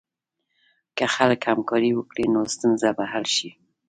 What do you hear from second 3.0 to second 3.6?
حل شي.